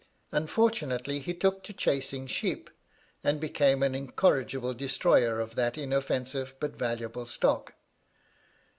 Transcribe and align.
Unfortunately 0.31 1.19
he 1.19 1.31
took 1.31 1.61
to 1.61 1.73
chasing 1.73 2.25
sheep, 2.25 2.71
and 3.23 3.39
became 3.39 3.83
an 3.83 3.93
incorrigible 3.93 4.73
destroyer 4.73 5.39
of 5.39 5.53
that 5.53 5.77
inoffensive 5.77 6.55
but 6.59 6.75
valuable 6.75 7.27
stock. 7.27 7.75